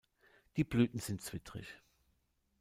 [0.57, 1.67] Die Blüten sind zwittrig.